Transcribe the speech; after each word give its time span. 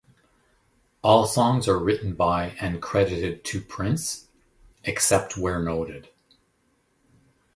All 1.03 1.27
songs 1.27 1.67
are 1.67 1.77
written 1.77 2.15
by 2.15 2.55
and 2.59 2.81
credited 2.81 3.43
to 3.45 3.61
Prince, 3.61 4.29
except 4.83 5.37
where 5.37 5.61
noted. 5.61 6.09